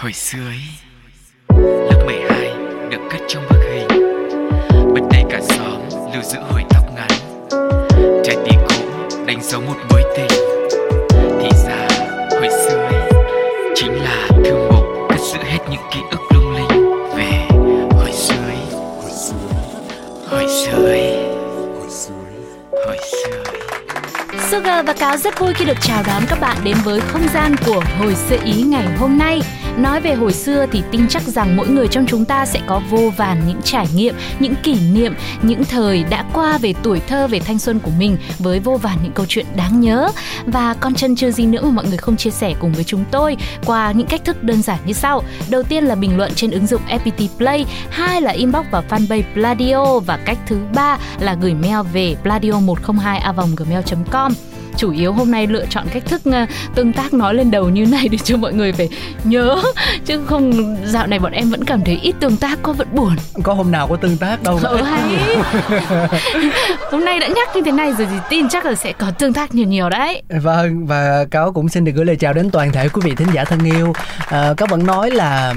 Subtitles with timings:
[0.00, 0.60] Hồi xưa ấy,
[1.90, 2.50] Lớp 12
[2.90, 3.88] được cất trong bức hình.
[4.94, 5.80] Bên đây cả xóm
[6.12, 7.08] lưu giữ hồi tóc ngắn.
[8.24, 8.74] Trái tim cũ
[9.26, 10.38] đánh dấu một mối tình.
[11.40, 11.88] Thì ra,
[12.30, 13.10] hồi xưa ấy,
[13.74, 17.48] Chính là thư mục cất giữ hết những ký ức lung linh Về
[17.90, 18.80] hồi xưa ấy.
[20.30, 21.12] Hồi xưa ấy.
[22.86, 23.58] Hồi xưa ấy.
[24.50, 27.56] Sugar và Cáo rất vui khi được chào đón các bạn đến với không gian
[27.66, 29.40] của Hồi xưa Ý ngày hôm nay.
[29.82, 32.80] Nói về hồi xưa thì tin chắc rằng mỗi người trong chúng ta sẽ có
[32.90, 37.26] vô vàn những trải nghiệm, những kỷ niệm, những thời đã qua về tuổi thơ,
[37.28, 40.08] về thanh xuân của mình với vô vàn những câu chuyện đáng nhớ.
[40.46, 43.04] Và con chân chưa gì nữa mà mọi người không chia sẻ cùng với chúng
[43.10, 45.22] tôi qua những cách thức đơn giản như sau.
[45.50, 49.22] Đầu tiên là bình luận trên ứng dụng FPT Play, hai là inbox vào fanpage
[49.34, 54.32] Pladio và cách thứ ba là gửi mail về pladio102a gmail.com
[54.78, 56.34] chủ yếu hôm nay lựa chọn cách thức uh,
[56.74, 58.88] tương tác nói lên đầu như này để cho mọi người phải
[59.24, 59.62] nhớ.
[60.04, 63.16] Chứ không dạo này bọn em vẫn cảm thấy ít tương tác có vẫn buồn.
[63.42, 65.00] Có hôm nào có tương tác đâu ừ, hay.
[66.90, 69.32] Hôm nay đã nhắc như thế này rồi thì tin chắc là sẽ có tương
[69.32, 70.22] tác nhiều nhiều đấy.
[70.28, 73.28] Vâng và cáo cũng xin được gửi lời chào đến toàn thể quý vị thính
[73.34, 73.92] giả thân yêu.
[74.26, 75.54] À, các bạn nói là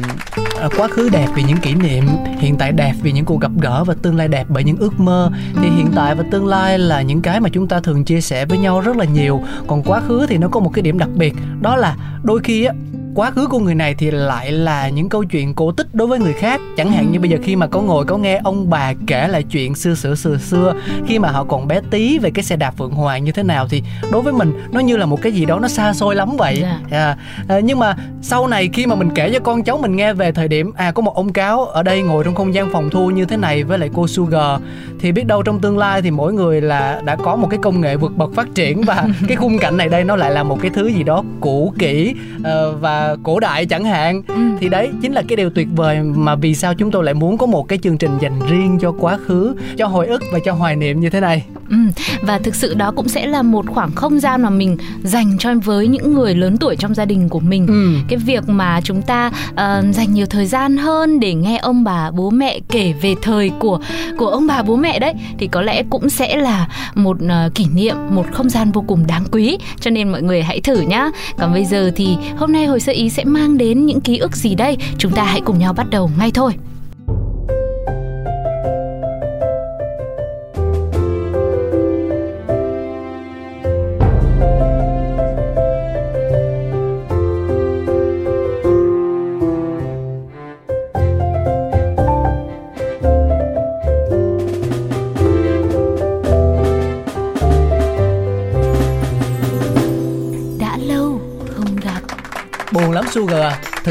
[0.62, 2.04] à, quá khứ đẹp vì những kỷ niệm
[2.40, 5.00] hiện tại đẹp vì những cuộc gặp gỡ và tương lai đẹp bởi những ước
[5.00, 5.32] mơ.
[5.62, 8.46] Thì hiện tại và tương lai là những cái mà chúng ta thường chia sẻ
[8.46, 9.42] với nhau rất là nhiều.
[9.68, 12.66] Còn quá khứ thì nó có một cái điểm đặc biệt, đó là đôi khi
[12.66, 12.74] á
[13.16, 16.20] quá khứ của người này thì lại là những câu chuyện cổ tích đối với
[16.20, 18.94] người khác chẳng hạn như bây giờ khi mà có ngồi có nghe ông bà
[19.08, 20.74] kể lại chuyện xưa xưa xưa xưa
[21.08, 23.68] khi mà họ còn bé tí về cái xe đạp phượng hoàng như thế nào
[23.70, 26.30] thì đối với mình nó như là một cái gì đó nó xa xôi lắm
[26.38, 26.80] vậy Dạ.
[26.92, 27.18] à,
[27.48, 30.32] à, nhưng mà sau này khi mà mình kể cho con cháu mình nghe về
[30.32, 33.10] thời điểm à có một ông cáo ở đây ngồi trong không gian phòng thu
[33.10, 34.62] như thế này với lại cô Sugar
[35.00, 37.82] thì biết đâu trong tương lai thì mỗi người là đã có một cái công
[37.82, 40.58] nghệ vượt bậc phát triển và cái khung cảnh này đây nó lại là một
[40.62, 44.22] cái thứ gì đó cũ kỹ ờ, và cổ đại chẳng hạn.
[44.28, 44.36] Ừ.
[44.60, 47.38] thì đấy chính là cái điều tuyệt vời mà vì sao chúng tôi lại muốn
[47.38, 50.54] có một cái chương trình dành riêng cho quá khứ cho hồi ức và cho
[50.54, 51.44] hoài niệm như thế này.
[51.70, 51.78] Ừ,
[52.22, 55.54] và thực sự đó cũng sẽ là một khoảng không gian mà mình dành cho
[55.64, 57.68] với những người lớn tuổi trong gia đình của mình.
[57.68, 57.94] Ừ.
[58.08, 62.12] cái việc mà chúng ta ờ, dành nhiều thời gian hơn để nghe ông bà
[62.12, 63.80] bố mẹ kể về thời của
[64.18, 67.66] của ông bà bố mẹ đấy thì có lẽ cũng sẽ là một ờ, kỷ
[67.74, 69.58] niệm một không gian vô cùng đáng quý.
[69.80, 71.10] Cho nên mọi người hãy thử nhá.
[71.38, 74.36] Còn bây giờ thì hôm nay hồi sơ ý sẽ mang đến những ký ức
[74.36, 74.78] gì đây?
[74.98, 76.54] Chúng ta hãy cùng nhau bắt đầu ngay thôi.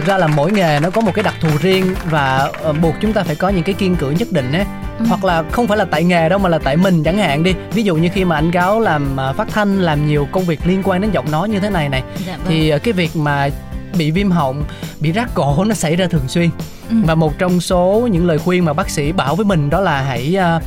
[0.01, 2.95] Thực ra là mỗi nghề nó có một cái đặc thù riêng và ờ, buộc
[3.01, 4.65] chúng ta phải có những cái kiên cử nhất định ấy
[4.99, 5.07] Ừ.
[5.09, 7.55] hoặc là không phải là tại nghề đâu mà là tại mình chẳng hạn đi
[7.73, 10.61] ví dụ như khi mà anh cáo làm à, phát thanh làm nhiều công việc
[10.67, 12.47] liên quan đến giọng nói như thế này này dạ vâng.
[12.49, 13.49] thì ờ, cái việc mà
[13.99, 14.65] bị viêm họng
[15.01, 16.51] bị rát cổ nó xảy ra thường xuyên
[16.91, 16.97] Ừ.
[17.07, 20.03] và một trong số những lời khuyên mà bác sĩ bảo với mình đó là
[20.03, 20.61] hãy à,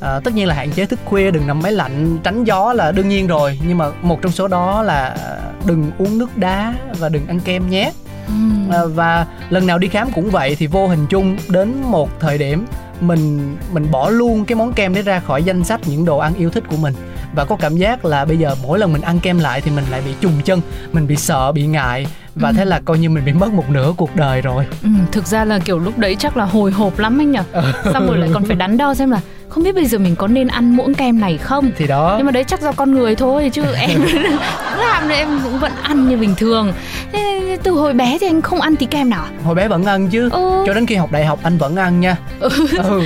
[0.00, 2.92] à, tất nhiên là hạn chế thức khuya đừng nằm máy lạnh tránh gió là
[2.92, 5.16] đương nhiên rồi nhưng mà một trong số đó là
[5.66, 7.92] đừng uống nước đá và đừng ăn kem nhé
[8.28, 8.72] Ừ.
[8.76, 12.38] à, và lần nào đi khám cũng vậy thì vô hình chung đến một thời
[12.38, 12.66] điểm
[13.00, 16.34] mình mình bỏ luôn cái món kem đấy ra khỏi danh sách những đồ ăn
[16.34, 16.94] yêu thích của mình.
[17.34, 19.84] Và có cảm giác là bây giờ mỗi lần mình ăn kem lại thì mình
[19.90, 20.60] lại bị trùng chân
[20.92, 22.54] mình bị sợ bị ngại và Ừ.
[22.56, 24.64] thế là coi như mình bị mất một nửa cuộc đời rồi.
[24.82, 27.42] Ừ, thực ra là kiểu lúc đấy chắc là hồi hộp lắm anh nhở
[27.92, 30.26] xong rồi lại còn phải đắn đo xem là không biết bây giờ mình có
[30.26, 31.70] nên ăn muỗng kem này không?
[31.76, 32.14] Thì đó.
[32.16, 34.00] Nhưng mà đấy chắc do con người thôi chứ em
[34.78, 36.72] làm thì em cũng vẫn ăn như bình thường.
[37.12, 39.30] Thế từ hồi bé thì anh không ăn tí kem nào à?
[39.44, 40.28] hồi bé vẫn ăn chứ.
[40.32, 42.16] Ừ, cho đến khi học đại học anh vẫn ăn nha.
[42.40, 42.48] Ừ.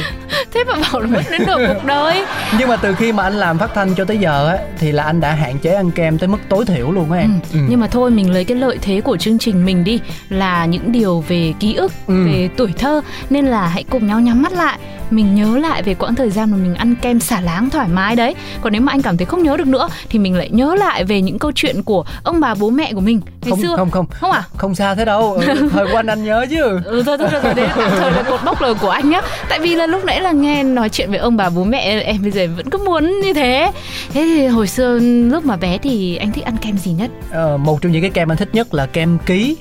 [0.54, 2.24] thế mà bảo là mất đến nửa cuộc đời.
[2.58, 5.02] Nhưng mà từ khi mà anh làm phát thanh cho tới giờ á thì là
[5.04, 7.40] anh đã hạn chế ăn kem tới mức tối thiểu luôn á em.
[7.52, 7.58] Ừ.
[7.68, 10.92] nhưng mà thôi mình lấy cái lợi thế của chương trình mình đi là những
[10.92, 12.26] điều về ký ức Ừ.
[12.26, 13.00] về tuổi thơ.
[13.30, 14.78] Nên là hãy cùng nhau nhắm mắt lại.
[15.10, 18.16] Mình nhớ lại về quãng thời gian mà mình ăn kem xả láng thoải mái
[18.16, 18.34] đấy.
[18.62, 21.04] Còn nếu mà anh cảm thấy không nhớ được nữa thì mình lại nhớ lại
[21.04, 23.76] về những câu chuyện của ông bà bố mẹ của mình ngày không xưa.
[23.76, 24.06] không không.
[24.06, 24.44] Không à?
[24.56, 25.32] Không xa thế đâu.
[25.32, 26.62] Ừ, thời của anh nhớ chứ.
[26.84, 29.20] Ừ thôi thôi thôi, thôi đấy là thời là cột bốc lời của anh nhá.
[29.48, 32.22] Tại vì là lúc nãy là nghe nói chuyện với ông bà bố mẹ em
[32.22, 33.72] bây giờ vẫn cứ muốn như thế.
[34.12, 34.98] Thế thì hồi xưa
[35.30, 37.10] lúc mà bé thì anh thích ăn kem gì nhất?
[37.30, 39.56] Ờ, một trong những cái kem anh thích nhất là kem ký.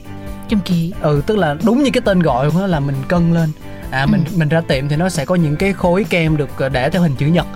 [0.50, 0.94] Kem ký.
[1.02, 3.52] Ừ tức là đúng như cái tên gọi của nó là mình cân lên
[3.92, 6.70] à mình mình ra tiệm thì nó sẽ có những cái khối kem được ờ,
[6.70, 7.48] để theo hình chữ nhật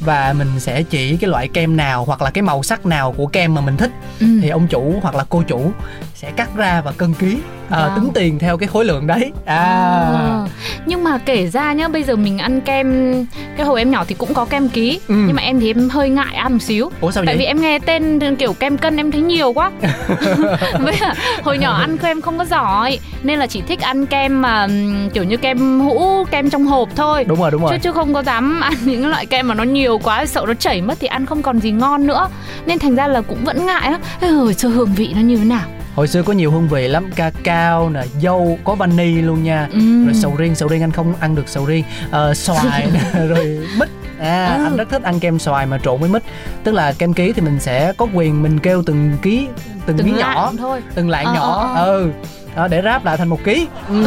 [0.00, 3.26] và mình sẽ chỉ cái loại kem nào hoặc là cái màu sắc nào của
[3.26, 3.90] kem mà mình thích
[4.20, 4.26] ừ.
[4.42, 5.72] thì ông chủ hoặc là cô chủ
[6.14, 7.36] sẽ cắt ra và cân ký
[7.70, 7.94] à, Wow.
[7.94, 10.46] tính tiền theo cái khối lượng đấy à, À.
[10.86, 13.14] Nhưng mà kể ra nhá, bây giờ mình ăn kem
[13.56, 15.14] cái hồi em nhỏ thì cũng có kem ký, Ừ.
[15.26, 16.90] nhưng mà em thì em hơi ngại ăn một xíu.
[17.00, 19.70] ủa sao Tại vậy vì em nghe tên kiểu kem cân em thấy nhiều quá
[20.80, 20.94] Với
[21.42, 24.66] hồi nhỏ ăn kem không có giỏi Nên là chỉ thích ăn kem mà
[25.14, 27.24] kiểu như kem hũ, kem trong hộp thôi.
[27.24, 27.70] Đúng rồi đúng rồi.
[27.72, 30.54] Chứ chứ không có dám ăn những loại kem mà nó nhiều quá sợ nó
[30.54, 32.28] chảy mất thì ăn không còn gì ngon nữa.
[32.66, 34.00] Nên thành ra là cũng vẫn ngại lắm
[34.36, 35.68] hồi xưa hương vị nó như thế nào?
[35.94, 39.68] Hồi xưa có nhiều hương vị lắm cacao nè dâu có vani luôn nha.
[39.72, 40.04] Ừm.
[40.06, 41.84] rồi sầu riêng sầu riêng anh không ăn được sầu riêng.
[42.10, 42.88] Ờ, xoài
[43.28, 43.88] rồi mít.
[44.20, 44.64] À Ừ.
[44.64, 46.22] anh rất thích ăn kem xoài mà trộn với mít.
[46.64, 49.46] Tức là kem ký thì mình sẽ có quyền mình kêu từng ký
[49.86, 50.80] từng, từng lạng nhỏ thôi.
[50.94, 51.72] từng lạng Ờ, nhỏ.
[51.76, 52.10] ờ, ừ
[52.58, 54.06] đó, để ráp lại thành một ký ừ.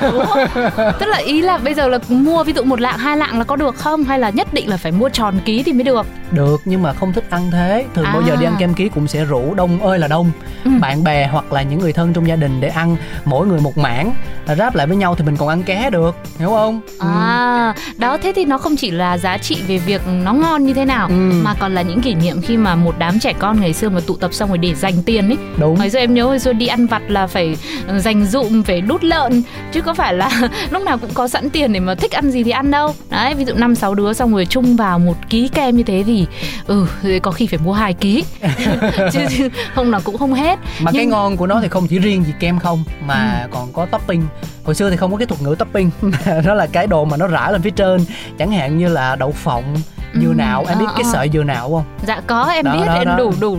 [1.00, 3.44] tức là ý là bây giờ là mua ví dụ một lạng hai lạng là
[3.44, 6.06] có được không hay là nhất định là phải mua tròn ký thì mới được
[6.30, 8.36] được nhưng mà không thích ăn thế thường bao giờ À.
[8.40, 10.30] đi ăn kem ký cũng sẽ rủ đông ơi là đông
[10.64, 10.70] Ừ.
[10.80, 13.78] bạn bè hoặc là những người thân trong gia đình để ăn mỗi người một
[13.78, 14.14] mảng
[14.46, 17.06] ráp lại với nhau thì mình còn ăn ké được hiểu không Ừ.
[17.08, 20.74] À, đó thế thì nó không chỉ là giá trị về việc nó ngon như
[20.74, 21.14] thế nào Ừ.
[21.44, 24.00] mà còn là những kỷ niệm khi mà một đám trẻ con ngày xưa mà
[24.06, 25.36] tụ tập xong rồi để dành tiền ấy.
[25.58, 27.56] đúng Hồi xưa em nhớ hồi xưa đi ăn vặt là phải
[27.88, 29.42] ừ, dành dụm phải đút lợn
[29.72, 30.30] chứ có phải là
[30.70, 32.94] lúc nào cũng có sẵn tiền để mà thích ăn gì thì ăn đâu.
[33.10, 36.02] Đấy, ví dụ năm sáu đứa xong rồi chung vào một ký kem như thế
[36.06, 36.26] thì
[36.66, 36.86] ừ
[37.22, 38.24] có khi phải mua hai ký.
[39.12, 40.58] chứ, chứ không là cũng không hết.
[40.80, 43.72] mà cái Nhưng- ngon của nó thì không chỉ riêng gì kem không mà còn
[43.72, 44.22] có topping
[44.64, 45.90] hồi xưa thì không có cái thuật ngữ topping,
[46.44, 48.04] đó là cái đồ mà nó rải lên phía trên.
[48.38, 49.76] Chẳng hạn như là đậu phộng
[50.14, 51.10] dừa Ừ, nạo em biết ờ, cái ờ.
[51.12, 53.16] sợi dừa nạo không Dạ có em Đó, biết đó, em đó.
[53.18, 53.58] đủ đủ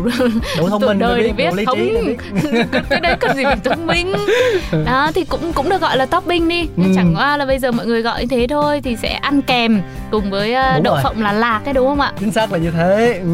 [0.58, 2.18] đủ thông minh đời để biết đủ lý không biết.
[2.90, 4.14] cái đấy cần gì phải thông minh
[4.86, 6.94] đó thì cũng cũng được gọi là topping đi Nhưng Ừ.
[6.96, 9.82] chẳng qua là bây giờ mọi người gọi như thế thôi thì sẽ ăn kèm
[10.12, 11.04] cùng với ờ, Đúng đậu rồi.
[11.04, 13.30] phộng là lạc đấy đúng không ạ chính xác là như thế ừ.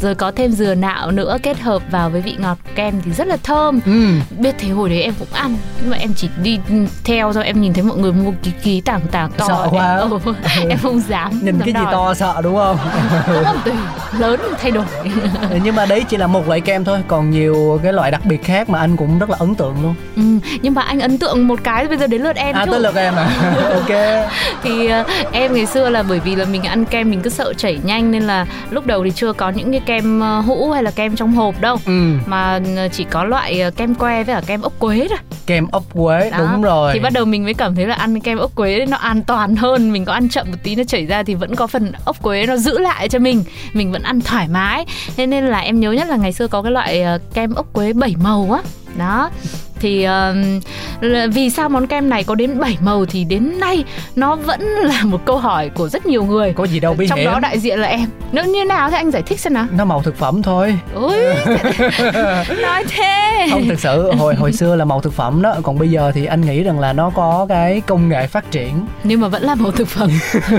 [0.00, 3.26] rồi có thêm dừa nạo nữa kết hợp vào với vị ngọt kem thì rất
[3.26, 4.08] là thơm Ừ.
[4.38, 6.58] biết thế hồi đấy em cũng ăn nhưng mà em chỉ đi
[7.04, 9.70] theo rồi em nhìn thấy mọi người mua ký ký tảng tảng to Sợ em,
[9.72, 9.96] quá.
[9.96, 10.18] ừ,
[10.68, 11.92] em không dám nhìn dám cái gì đòi.
[11.92, 12.78] to sợ đúng không?
[13.26, 13.74] Cũng tùy
[14.18, 14.84] lớn thay đổi.
[15.64, 18.44] Nhưng mà đấy chỉ là một loại kem thôi còn nhiều cái loại đặc biệt
[18.44, 19.94] khác mà anh cũng rất là ấn tượng luôn.
[20.16, 20.22] Ừ,
[20.62, 22.70] nhưng mà anh ấn tượng một cái bây giờ đến lượt em à chứ.
[22.70, 23.28] tới lượt em à?
[23.74, 24.28] Ok.
[24.62, 27.52] Thì ờ, em ngày xưa là bởi vì là mình ăn kem mình cứ sợ
[27.54, 30.82] chảy nhanh nên là lúc đầu thì chưa có những cái kem ờ, hũ hay
[30.82, 31.76] là kem trong hộp đâu.
[31.86, 32.12] Ừ.
[32.26, 35.84] Mà ờ, chỉ có loại kem que với cả kem ốc quế thôi kem ốc
[35.94, 36.38] quế Đó.
[36.38, 36.90] đúng rồi.
[36.94, 39.56] Thì bắt đầu mình mới cảm thấy là ăn kem ốc quế nó an toàn
[39.56, 42.22] hơn mình có ăn chậm một tí nó chảy ra thì vẫn có phần ốc
[42.22, 44.86] quế nó giữ lại cho mình mình vẫn ăn thoải mái.
[45.16, 47.66] Thế nên là em nhớ nhất là ngày xưa có cái loại ờ, kem ốc
[47.72, 48.60] quế bảy màu á.
[48.98, 49.30] Đó
[49.80, 50.06] thì
[51.00, 53.84] là vì sao món kem này có đến 7 màu thì đến nay
[54.16, 56.52] nó vẫn là một câu hỏi của rất nhiều người.
[56.52, 58.08] Có gì đâu bí trong hiểm đó đại diện là em.
[58.32, 59.66] Nó như nào thế anh giải thích xem nào.
[59.76, 60.78] Nó màu thực phẩm thôi.
[60.94, 61.18] Ôi
[62.62, 63.46] nói thế.
[63.50, 65.54] Không thực sự hồi hồi xưa là màu thực phẩm đó.
[65.62, 68.86] Còn bây giờ thì anh nghĩ rằng là nó có cái công nghệ phát triển.
[69.04, 70.10] Nhưng mà vẫn là màu thực phẩm.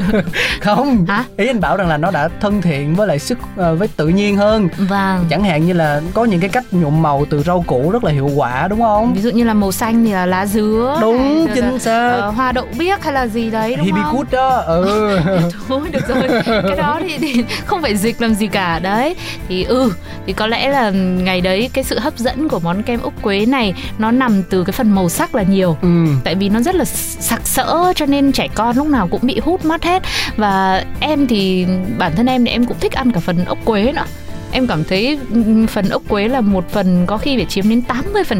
[0.61, 1.25] Không Hả?
[1.37, 4.07] ý anh bảo rằng là nó đã thân thiện với lại sức ờ, với tự
[4.07, 4.69] nhiên hơn.
[4.77, 5.25] Vâng.
[5.29, 8.11] Chẳng hạn như là có những cái cách nhuộm màu từ rau củ rất là
[8.11, 11.45] hiệu quả đúng không ví dụ như là màu xanh thì là lá dứa đúng
[11.45, 12.09] rồi chính xác.
[12.11, 13.95] ờ, hoa đậu biếc hay là gì đấy đúng không?
[13.97, 15.19] hibiscus đó ừ.
[15.67, 16.41] Thôi được rồi.
[16.45, 18.79] Cái đó thì, thì không phải dịch làm gì cả.
[18.79, 19.15] Đấy
[19.47, 19.91] thì ừ
[20.27, 23.45] thì có lẽ là ngày đấy cái sự hấp dẫn của món kem ốc quế
[23.45, 25.77] này nó nằm từ cái phần màu sắc là nhiều.
[25.81, 26.05] Ừ.
[26.23, 26.85] Tại vì nó rất là
[27.19, 30.03] sặc sỡ cho nên trẻ con lúc nào cũng bị hút mắt hết.
[30.37, 31.65] Và em thì
[31.97, 34.05] bản thân em thì em cũng thích ăn cả phần ốc quế nữa
[34.55, 35.19] em cảm thấy
[35.69, 37.81] phần ốc quế là một phần có khi phải chiếm đến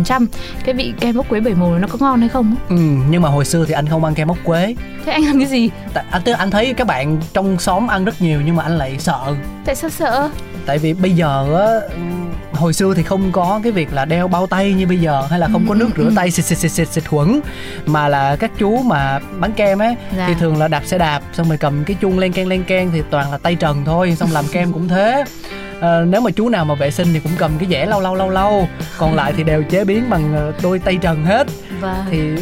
[0.07, 0.25] 80%
[0.65, 2.75] cái vị kem ốc quế bảy màu nó có ngon hay không ừ
[3.09, 4.75] nhưng mà hồi xưa thì anh không ăn kem ốc quế.
[5.05, 5.69] Thế anh ăn cái gì?
[5.93, 8.77] Tại, anh tức anh thấy các bạn trong xóm ăn rất nhiều nhưng mà anh
[8.77, 9.35] lại sợ.
[9.65, 10.29] Tại sao sợ?
[10.65, 11.95] Tại vì bây giờ á
[12.53, 15.39] hồi xưa thì không có cái việc là đeo bao tay như bây giờ hay
[15.39, 16.13] là không có Ừ, nước ừ, rửa ừ.
[16.15, 17.39] tay xịt xịt xịt xịt xịt khuẩn.
[17.85, 20.25] Mà là các chú mà bán kem á Dạ.
[20.27, 22.89] thì thường là đạp xe đạp xong rồi cầm cái chuông len can len can
[22.93, 25.23] thì toàn là tay trần thôi xong làm kem cũng thế
[25.79, 28.15] Ờ, nếu mà chú nào mà vệ sinh thì cũng cầm cái dẻ lau lau
[28.15, 28.67] lau lau.
[28.97, 31.47] Còn lại thì đều chế biến bằng ờ, đôi tay trần hết.
[31.81, 32.35] Và thì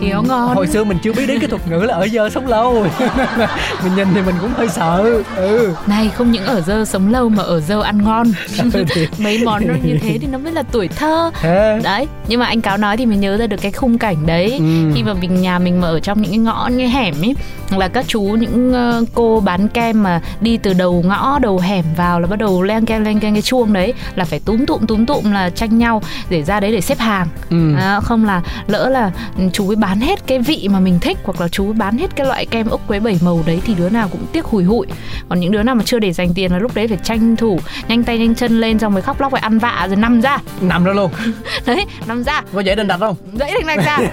[0.00, 0.54] thì nó ngon.
[0.56, 2.86] hồi xưa mình chưa biết đến cái thuật ngữ là ở dơ sống lâu.
[3.84, 5.74] Mình nhìn thì mình cũng hơi sợ ừ.
[5.86, 8.26] Này không những ở dơ sống lâu mà ở dơ ăn ngon.
[8.74, 8.84] Ừ,
[9.18, 11.30] mấy món nó như thế thì nó mới là tuổi thơ.
[11.40, 11.80] Thế.
[11.84, 14.56] Đấy nhưng mà anh cáo nói thì mình nhớ ra được cái khung cảnh đấy.
[14.58, 14.92] Ừ.
[14.94, 17.34] khi mà mình nhà mình mà ở trong những cái ngõ những cái hẻm ấy
[17.70, 21.84] là các chú những ờ, cô bán kem mà đi từ đầu ngõ đầu hẻm
[21.96, 24.86] vào là bắt đầu len ken len ken cái chuông đấy là phải túm tụm
[24.86, 27.26] túm tụm là tranh nhau để ra đấy để xếp hàng.
[27.50, 27.74] Ừ.
[27.78, 29.10] à, không là lỡ là
[29.52, 32.26] chú ấy bán hết cái vị mà mình thích hoặc là chú bán hết cái
[32.26, 34.86] loại kem ốc quế bảy màu đấy thì đứa nào cũng tiếc hùi hụi.
[35.28, 37.60] Còn những đứa nào mà chưa để dành tiền là lúc đấy phải tranh thủ
[37.88, 40.38] nhanh tay nhanh chân lên xong rồi khóc lóc phải ăn vạ rồi nằm ra.
[40.60, 41.10] Nằm ra luôn.
[41.66, 42.42] Đấy nằm ra.
[42.54, 43.16] Có dễ đinh đặt không?
[43.32, 43.98] Dãy đành đạch ra.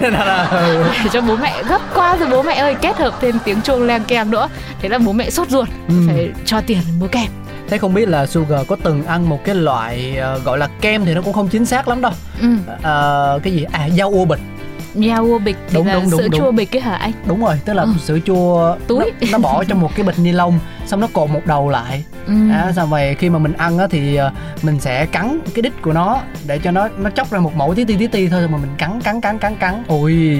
[1.04, 3.82] Để cho bố mẹ gấp qua rồi bố mẹ ơi kết hợp thêm tiếng chuông
[3.82, 4.48] leng keng nữa.
[4.82, 5.94] Thế là bố mẹ sốt ruột Ừ.
[6.06, 7.26] phải cho tiền mua kem.
[7.68, 11.04] Thế không biết là Sugar có từng ăn một cái loại ờ, gọi là kem
[11.04, 12.12] thì nó cũng không chính xác lắm đâu.
[12.40, 12.48] Ừ.
[12.82, 13.64] Ờ, cái gì?
[13.72, 14.40] À rau ua bịch
[15.08, 16.40] Yao bịch thì Đúng, là đúng, đúng, sữa đúng.
[16.40, 17.92] chua bịch ấy hả anh đúng rồi tức là Ừ.
[18.04, 18.98] sữa chua Túi.
[18.98, 22.04] nó, nó bỏ trong một cái bịch ni lông xong nó cột một đầu lại
[22.26, 22.32] ừ.
[22.52, 24.32] à, xong rồi khi mà mình ăn á thì ờ,
[24.62, 27.74] mình sẽ cắn cái đít của nó để cho nó nó chóc ra một mẫu
[27.74, 30.38] tí ti tí ti thôi mà mình cắn cắn cắn cắn cắn ui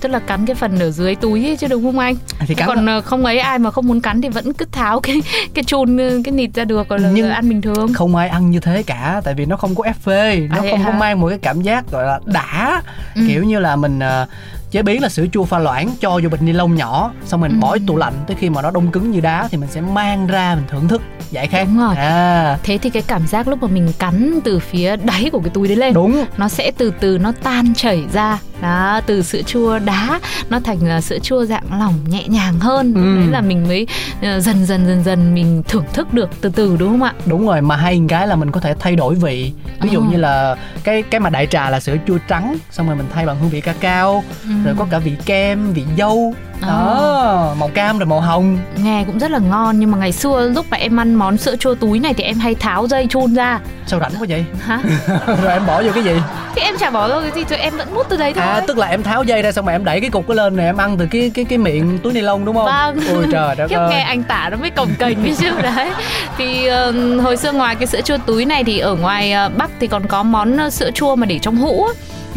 [0.00, 2.14] tức là cắn cái phần ở dưới túi ấy chứ đúng không anh?
[2.46, 5.00] Thì cắn còn ờ, không ấy ai mà không muốn cắn thì vẫn cứ tháo
[5.00, 5.22] cái
[5.54, 7.94] cái chun ờ, cái nịt ra được rồi là Nhưng- ăn bình thường.
[7.94, 10.62] không ai ăn như thế cả tại vì nó không có ép phê nó À,
[10.70, 12.82] không có mang một cái cảm giác gọi là đã.
[13.14, 13.22] Ừ.
[13.28, 14.26] kiểu như là mình ờ,
[14.70, 17.52] chế biến là sữa chua pha loãng cho vô bịch ni lông nhỏ xong mình
[17.52, 17.56] Ừ.
[17.60, 20.26] bỏ tủ lạnh tới khi mà nó đông cứng như đá thì mình sẽ mang
[20.26, 21.64] ra mình thưởng thức giải khát.
[21.64, 21.96] Đúng rồi.
[21.96, 22.58] à.
[22.62, 25.68] Thế thì cái cảm giác lúc mà mình cắn từ phía đáy của cái túi
[25.68, 26.24] đấy lên đúng.
[26.36, 30.78] nó sẽ từ từ nó tan chảy ra đó từ sữa chua đá nó thành
[30.82, 32.94] là sữa chua dạng lỏng nhẹ nhàng hơn.
[32.94, 33.16] Ừ.
[33.20, 33.86] đấy là mình mới
[34.22, 37.12] ờ, dần dần dần dần mình thưởng thức được từ từ đúng không ạ?
[37.26, 39.52] Đúng rồi mà hay cái là mình có thể thay đổi vị.
[39.80, 40.06] Ví dụ Ờ.
[40.10, 43.26] như là cái cái mà đại trà là sữa chua trắng xong rồi mình thay
[43.26, 44.50] bằng hương vị cacao Ừ.
[44.64, 46.34] rồi có cả vị kem vị dâu.
[46.62, 48.58] Đó màu cam rồi màu hồng.
[48.76, 51.56] Nghe cũng rất là ngon nhưng mà ngày xưa lúc mà em ăn món sữa
[51.56, 53.60] chua túi này thì em hay tháo dây chun ra.
[53.86, 54.44] Sao rảnh quá vậy?
[54.60, 54.80] Hả?
[55.42, 56.12] Rồi em bỏ vô cái gì?
[56.56, 58.60] Thì em chả bỏ đâu cái gì thôi em vẫn mút từ đấy thôi à
[58.66, 60.66] tức là em tháo dây ra xong rồi em đẩy cái cục đó lên rồi
[60.66, 62.98] em ăn từ cái cái cái miệng túi ni lông đúng không Vâng.
[63.14, 65.90] ôi trời đất ơi nghe anh tả nó mới cồng kềnh đấy chứ đấy
[66.38, 66.92] thì ờ,
[67.22, 70.06] hồi xưa ngoài cái sữa chua túi này thì ở ngoài ờ, bắc thì còn
[70.06, 71.92] có món ờ, sữa chua mà để trong hũ á.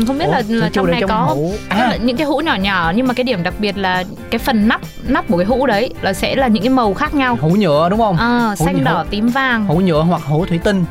[0.08, 1.54] Không biết Ủa, là, là trong này trong có hũ.
[1.70, 1.78] À.
[1.90, 4.68] là những cái hũ nhỏ nhỏ nhưng mà cái điểm đặc biệt là cái phần
[4.68, 7.50] nắp nắp của cái hũ đấy là sẽ là những cái màu khác nhau hũ
[7.50, 8.84] nhựa đúng không à, Hũ xanh nhựa.
[8.84, 10.86] đỏ tím vàng hũ nhựa hoặc hũ thủy tinh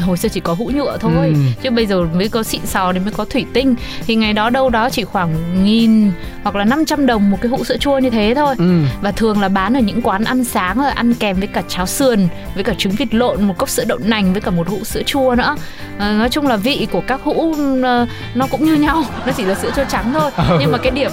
[0.00, 1.34] hồi xưa chỉ có hũ nhựa thôi Ừ.
[1.62, 3.74] chứ bây giờ mới có xịn sò thì mới có thủy tinh
[4.06, 6.12] thì ngày đó đâu đó chỉ khoảng nghìn
[6.42, 8.80] hoặc là 500 đồng một cái hũ sữa chua như thế thôi ừ.
[9.02, 11.86] và thường là bán ở những quán ăn sáng rồi ăn kèm với cả cháo
[11.86, 14.84] sườn với cả trứng vịt lộn một cốc sữa đậu nành với cả một hũ
[14.84, 15.56] sữa chua nữa
[15.98, 19.44] Ờ, nói chung là vị của các hũ ờ, nó cũng như nhau nó chỉ
[19.44, 20.56] là sữa chua trắng thôi Ừ.
[20.60, 21.10] nhưng mà cái điểm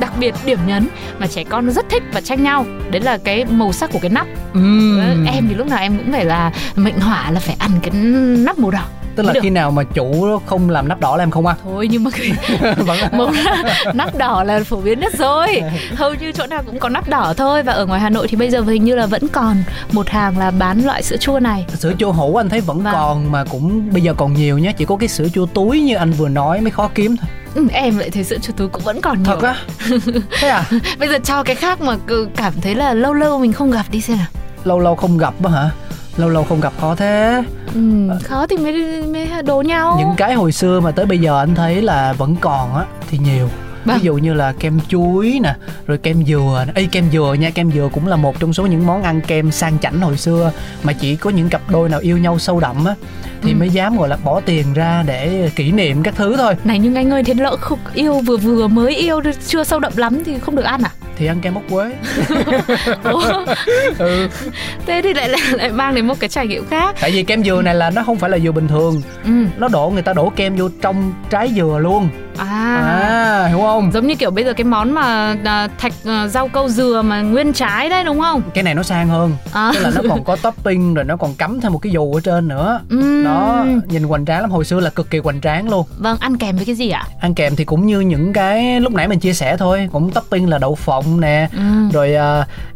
[0.00, 3.44] đặc biệt điểm nhấn mà trẻ con rất thích và tranh nhau đấy là cái
[3.44, 4.26] màu sắc của cái nắp.
[4.54, 7.90] Ờ, em thì lúc nào em cũng phải là mệnh hỏa là phải ăn cái
[8.38, 8.84] nắp màu đỏ
[9.16, 9.40] tức là được.
[9.42, 11.56] khi nào mà chủ không làm nắp đỏ là em không ăn?
[11.64, 12.32] Thôi nhưng mà cái
[12.76, 13.30] Vẫn- màu
[13.94, 15.62] nắp đỏ là phổ biến nhất rồi.
[15.96, 17.62] Hầu như chỗ nào cũng có nắp đỏ thôi.
[17.62, 19.56] Và ở ngoài Hà Nội thì bây giờ hình như là vẫn còn
[19.92, 21.66] một hàng là bán loại sữa chua này.
[21.78, 22.92] Sữa chua hũ anh thấy vẫn Vâng.
[22.94, 25.94] còn mà cũng bây giờ còn nhiều nhé chỉ có cái sữa chua túi như
[25.96, 27.28] anh vừa nói mới khó kiếm thôi.
[27.54, 29.36] Ừ, em lại thấy sữa chua túi cũng vẫn còn nhiều.
[29.40, 29.56] Thật á?
[30.40, 30.64] Thế à?
[30.98, 31.96] Bây giờ cho cái khác mà
[32.36, 34.26] cảm thấy là lâu lâu mình không gặp đi xem nào.
[34.64, 35.70] Lâu lâu không gặp á hả
[36.16, 37.42] lâu lâu không gặp khó thế
[37.74, 37.80] ừ,
[38.24, 41.54] khó thì mới mới đố nhau những cái hồi xưa mà tới bây giờ anh
[41.54, 43.48] thấy là vẫn còn á thì nhiều
[43.84, 43.98] Vâng.
[43.98, 45.54] ví dụ như là kem chuối nè
[45.86, 46.64] rồi kem dừa.
[46.74, 49.50] Ê, kem dừa nha kem dừa cũng là một trong số những món ăn kem
[49.50, 50.52] sang chảnh hồi xưa
[50.82, 52.94] mà chỉ có những cặp đôi nào yêu nhau sâu đậm á
[53.42, 53.56] thì Ừ.
[53.56, 56.94] mới dám gọi là bỏ tiền ra để kỷ niệm các thứ thôi này nhưng
[56.94, 60.38] anh ơi thế lỡ không yêu vừa vừa mới yêu chưa sâu đậm lắm thì
[60.38, 61.90] không được ăn à thì ăn kem ốc quế.
[63.98, 64.28] Ừ.
[64.86, 66.96] Thế thì lại lại, lại mang đến một cái trải nghiệm khác.
[67.00, 69.02] Tại vì kem dừa này là nó không phải là dừa bình thường.
[69.24, 69.30] Ừ.
[69.58, 72.46] nó đổ người ta đổ kem vô trong trái dừa luôn à.
[72.46, 73.90] À hiểu không?
[73.92, 77.22] Giống như kiểu bây giờ cái món mà à, thạch à, rau câu dừa mà
[77.22, 78.42] nguyên trái đấy đúng không?
[78.54, 79.32] Cái này nó sang hơn.
[79.52, 79.70] À.
[79.74, 82.20] tức là nó còn có topping rồi nó còn cắm thêm một cái dù ở
[82.20, 82.80] trên nữa.
[83.24, 84.50] Đó nhìn hoành tráng lắm.
[84.50, 85.86] Hồi xưa là cực kỳ hoành tráng luôn.
[85.98, 87.06] Vâng ăn kèm với cái gì ạ?
[87.20, 89.88] Ăn kèm thì cũng như những cái lúc nãy mình chia sẻ thôi.
[89.92, 91.88] Cũng topping là đậu phộng nè ừ.
[91.92, 92.16] rồi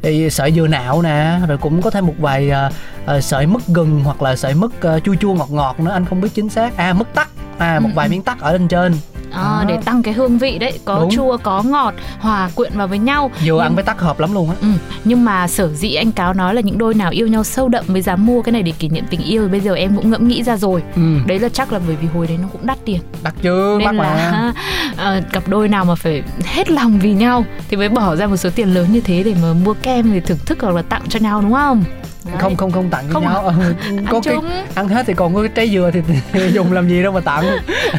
[0.03, 4.01] thì sợi dừa nạo nè rồi cũng có thêm một vài à, sợi mứt gừng
[4.05, 5.91] hoặc là sợi mứt à, chua chua ngọt ngọt nữa.
[5.91, 6.77] Anh không biết chính xác.
[6.77, 7.29] À mứt tắc.
[7.59, 8.95] À một vài miếng tắc ở bên trên
[9.33, 11.11] À, để tăng cái hương vị đấy có Đúng.
[11.11, 13.31] chua có ngọt hòa quyện vào với nhau.
[13.35, 14.57] Vừa nhưng, ăn với tắc hợp lắm luôn á.
[14.61, 14.69] Ừ,
[15.05, 17.85] nhưng mà sở dĩ anh cáo nói là những đôi nào yêu nhau sâu đậm
[17.89, 20.29] mới dám mua cái này để kỷ niệm tình yêu bây giờ em cũng ngẫm
[20.29, 20.83] nghĩ ra rồi.
[20.97, 21.03] Ừ.
[21.27, 23.01] Đấy là chắc là bởi vì hồi đấy nó cũng đắt tiền.
[23.43, 24.53] Chưa mắc nên là
[24.97, 28.37] ờ, cặp đôi nào mà phải hết lòng vì nhau thì mới bỏ ra một
[28.37, 31.03] số tiền lớn như thế để mà mua kem để thưởng thức hoặc là tặng
[31.09, 31.85] cho nhau đúng không
[32.27, 32.37] Đấy.
[32.39, 33.33] không không không tặng cho Không à?
[33.33, 33.53] nhau Ừ,
[33.97, 36.01] ăn có cái chung ăn hết thì còn có cái trái dừa thì,
[36.33, 37.45] thì dùng làm gì đâu mà tặng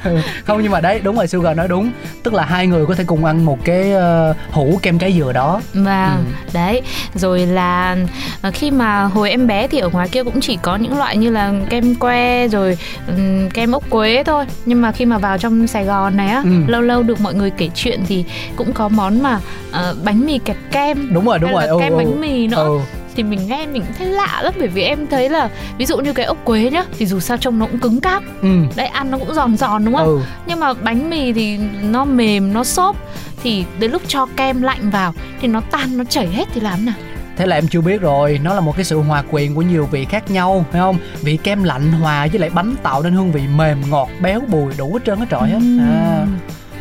[0.04, 1.92] Ừ, không nhưng mà đấy đúng rồi Sugar nói đúng
[2.24, 3.92] tức là hai người có thể cùng ăn một cái
[4.32, 5.86] uh, hũ kem trái dừa đó Vâng,
[6.28, 6.52] Ừ.
[6.54, 6.82] đấy
[7.16, 7.98] Rồi là
[8.42, 11.18] ờ, khi mà hồi em bé thì ở ngoài kia cũng chỉ có những loại
[11.18, 15.38] như là kem que Rồi ừm, kem ốc quế thôi Nhưng mà khi mà vào
[15.38, 16.50] trong Sài Gòn này á Ừ.
[16.68, 19.40] Lâu lâu được mọi người kể chuyện thì cũng có món mà
[19.72, 21.98] ờ, bánh mì kẹp kem đúng rồi đúng hay rồi là ừ, kem ừ.
[21.98, 22.80] bánh mì nữa ừ.
[23.18, 26.14] Thì mình nghe mình thấy lạ lắm bởi vì em thấy là ví dụ như
[26.14, 28.24] cái ốc quế nhá thì dù sao trông nó cũng cứng cáp.
[28.42, 28.50] Ừ.
[28.76, 30.06] Đấy ăn nó cũng giòn giòn đúng không?
[30.06, 30.20] Ừ.
[30.46, 32.96] Nhưng mà bánh mì thì nó mềm nó xốp
[33.44, 36.86] thì đến lúc cho kem lạnh vào thì nó tan nó chảy hết thì làm
[36.86, 36.96] nào?
[37.38, 39.86] Thế là em chưa biết rồi nó là một cái sự hòa quyện của nhiều
[39.92, 40.98] vị khác nhau phải không?
[41.22, 44.74] Vị kem lạnh hòa với lại bánh tạo nên hương vị mềm ngọt béo bùi
[44.78, 46.26] đủ hết trơn hết trọi hết à.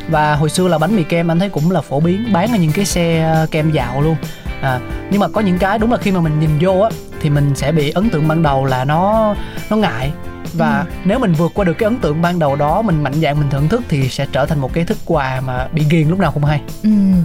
[0.08, 2.58] Và hồi xưa là bánh mì kem anh thấy cũng là phổ biến bán ở
[2.58, 4.16] những cái xe ờ, kem dạo luôn
[4.62, 7.30] à, nhưng mà có những cái đúng là khi mà mình nhìn vô á thì
[7.30, 9.34] mình sẽ bị ấn tượng ban đầu là nó
[9.70, 10.12] nó ngại
[10.54, 10.92] và Ừ.
[11.04, 13.50] nếu mình vượt qua được cái ấn tượng ban đầu đó mình mạnh dạn mình
[13.50, 16.30] thưởng thức thì sẽ trở thành một cái thức quà mà bị ghiền lúc nào
[16.32, 16.60] không hay.
[16.82, 17.24] Ừm.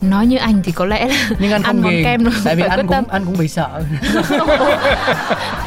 [0.00, 2.30] nói như anh thì có lẽ là nhưng anh Ăn không món ghiền kem nó
[2.44, 3.04] tại vì anh cũng tâm.
[3.08, 3.68] anh cũng bị sợ.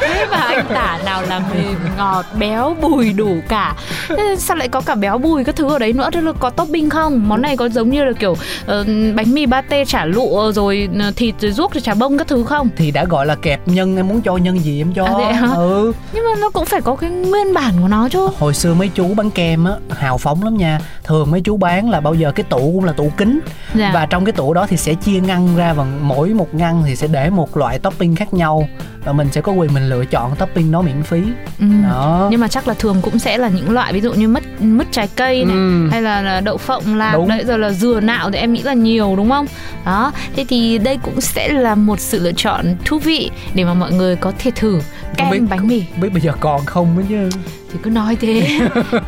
[0.00, 3.74] Thế mà anh tả nào là mềm ngọt béo bùi đủ cả.
[4.08, 6.08] Thế sao lại có cả béo bùi các thứ ở đấy nữa?
[6.12, 7.28] Thế là có topping không?
[7.28, 8.84] Món này có giống như là kiểu ờ,
[9.16, 12.44] bánh mì pate chả lụa rồi ờ, thịt rồi ruốc rồi chả bông các thứ
[12.44, 12.68] không?
[12.76, 15.04] Thì đã gọi là kẹp nhân em muốn cho nhân gì em cho.
[15.04, 15.92] À, ừ.
[16.12, 18.28] Nhưng mà nó cũng phải có cái nguyên bản của nó chứ.
[18.38, 20.80] Hồi xưa mấy chú bán kem á hào phóng lắm nha.
[21.04, 23.40] Thường mấy chú bán là bao giờ cái tủ cũng là tủ kính.
[23.74, 23.90] Dạ.
[23.94, 26.96] và trong cái tủ đó thì sẽ chia ngăn ra và mỗi một ngăn thì
[26.96, 28.68] sẽ để một loại topping khác nhau
[29.04, 31.22] và mình sẽ có quyền mình lựa chọn topping đó miễn phí
[31.58, 31.66] ừ.
[31.82, 34.42] đó nhưng mà chắc là thường cũng sẽ là những loại ví dụ như mứt
[34.60, 35.88] mứt trái cây này Ừ.
[35.90, 37.28] hay là, là đậu phộng lạc Đúng.
[37.28, 39.46] đấy rồi là dừa nạo thì em nghĩ là nhiều đúng không
[39.84, 43.74] đó thế thì đây cũng sẽ là một sự lựa chọn thú vị để mà
[43.74, 44.80] mọi người có thể thử
[45.16, 47.28] kem biết- bánh mì biết bây giờ còn không mới chứ
[47.72, 48.58] thì cứ nói thế.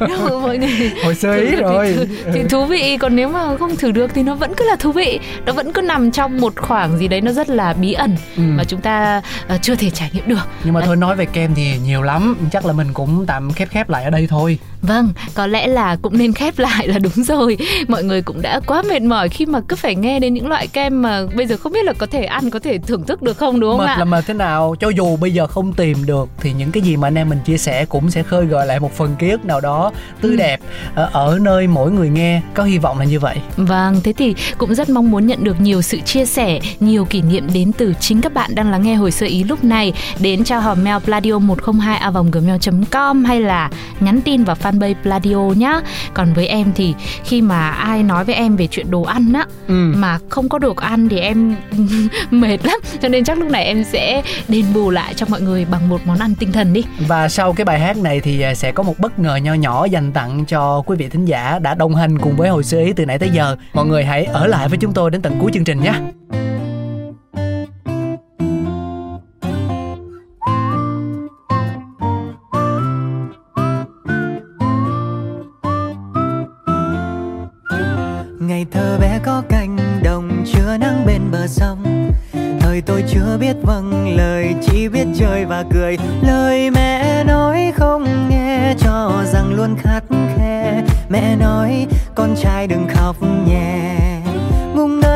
[0.00, 3.56] Mà mọi người hồi xưa được rồi thì, thì, thì thú vị còn nếu mà
[3.56, 5.18] không thử được thì nó vẫn cứ là thú vị.
[5.46, 8.42] Nó vẫn cứ nằm trong một khoảng gì đấy nó rất là bí ẩn Ừ.
[8.46, 10.48] mà chúng ta ờ, chưa thể trải nghiệm được.
[10.64, 10.86] Nhưng mà Đấy.
[10.86, 12.36] thôi nói về kem thì nhiều lắm.
[12.52, 15.96] Chắc là mình cũng tạm khép khép lại ở đây thôi Vâng, có lẽ là
[16.02, 17.56] cũng nên khép lại là đúng rồi.
[17.88, 20.66] Mọi người cũng đã quá mệt mỏi khi mà cứ phải nghe đến những loại
[20.66, 23.36] kem mà bây giờ không biết là có thể ăn, có thể thưởng thức được
[23.36, 23.96] không đúng không mệt ạ?
[23.98, 26.96] là mệt thế nào cho dù bây giờ không tìm được thì những cái gì
[26.96, 29.44] mà anh em mình chia sẻ cũng sẽ khơi gợi lại một phần ký ức
[29.44, 30.36] nào đó tươi Ừ.
[30.36, 30.60] đẹp
[30.94, 34.34] ở, ở nơi mỗi người nghe có hy vọng là như vậy Vâng, thế thì
[34.58, 37.94] cũng rất mong muốn nhận được nhiều sự chia sẻ, nhiều kỷ niệm đến từ
[38.00, 40.96] chính các bạn đang lắng nghe hồi sơ ý lúc này đến cho hòm mail
[41.04, 43.70] pladio 102 a gmail.com hay là
[44.00, 45.80] nhắn tin vào fanpage Pladio nhá.
[46.14, 49.46] Còn với em thì khi mà ai nói với em về chuyện đồ ăn á
[49.68, 49.92] ừ.
[49.96, 51.56] mà không có đồ ăn thì em
[52.30, 55.64] mệt lắm cho nên chắc lúc này em sẽ đền bù lại cho mọi người
[55.64, 58.54] bằng một món ăn tinh thần đi Và sau cái bài hát này thì à,
[58.54, 61.74] sẽ có một bất ngờ nho nhỏ dành tặng cho quý vị thính giả đã
[61.74, 63.56] đồng hành cùng với hồi sơ ý từ nãy tới giờ.
[63.72, 65.92] Mọi người hãy ở lại với chúng tôi đến tận cuối chương trình nhé.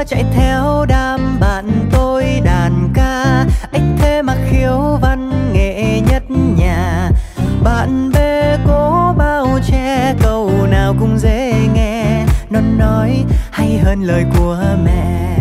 [0.09, 3.45] Chạy theo đám bạn tôi đàn ca.
[3.73, 7.11] Anh thế mà khiếu văn nghệ nhất nhà.
[7.63, 12.25] Bạn bè cố bao che, câu nào cũng dễ nghe.
[12.51, 15.38] Nó nói hay hơn lời của mẹ.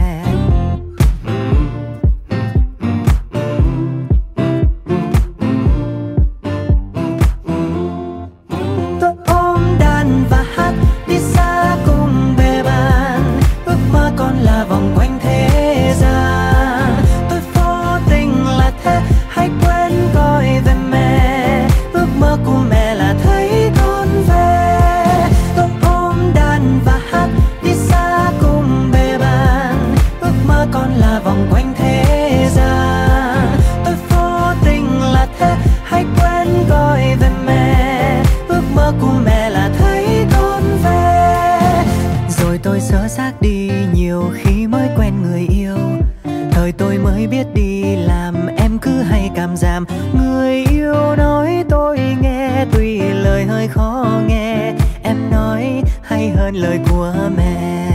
[56.17, 57.89] Hay hơn lời của mẹ.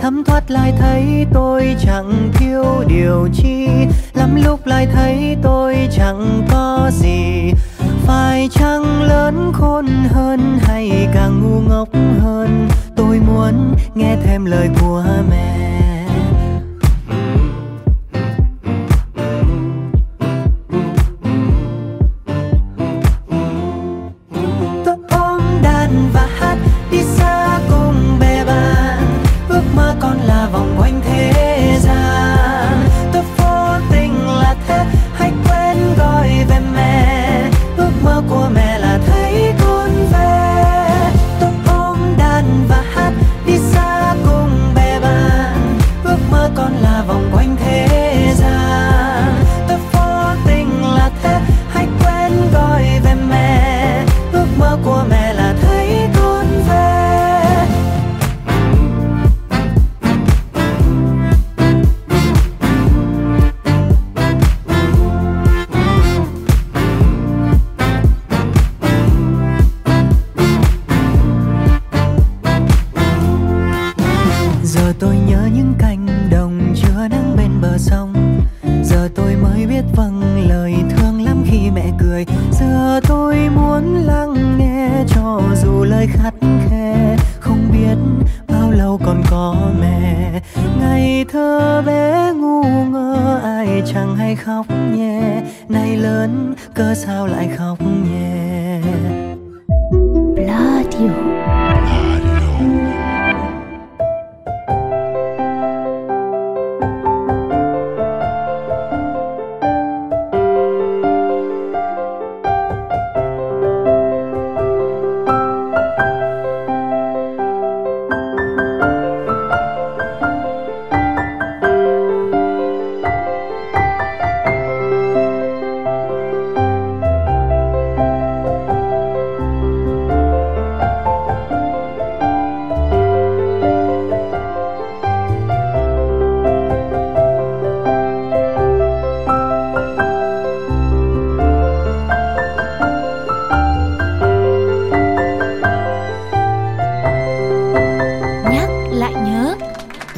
[0.00, 3.68] Thấm thoát thoát lại thấy tôi chẳng thiếu điều chi.
[4.14, 7.52] Lắm lúc lại thấy tôi chẳng có gì.
[8.06, 11.88] Phải chăng lớn khôn hơn hay càng ngu ngốc
[12.22, 12.68] hơn?
[12.96, 15.51] Tôi muốn nghe thêm lời của mẹ.